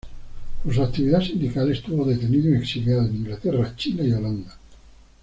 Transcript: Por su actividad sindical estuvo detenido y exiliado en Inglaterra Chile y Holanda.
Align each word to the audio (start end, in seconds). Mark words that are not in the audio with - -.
Por 0.63 0.73
su 0.73 0.81
actividad 0.81 1.21
sindical 1.21 1.69
estuvo 1.71 2.03
detenido 2.05 2.49
y 2.49 2.57
exiliado 2.57 3.05
en 3.05 3.17
Inglaterra 3.17 3.75
Chile 3.75 4.05
y 4.07 4.11
Holanda. 4.13 4.57